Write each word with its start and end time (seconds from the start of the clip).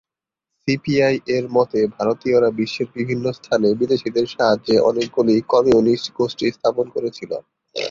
সিপিআই-এর 0.61 1.45
মতে 1.51 1.79
ভারতীয়রা 1.95 2.49
বিশ্বের 2.59 2.87
বিভিন্ন 2.97 3.25
স্থানে 3.37 3.67
বিদেশিদের 3.79 4.25
সাহায্যে 4.27 4.75
অনেকগুলি 4.89 5.35
কমিউনিস্ট 5.53 6.07
গোষ্ঠী 6.17 6.45
স্থাপন 6.51 6.85
করেছিল। 6.95 7.31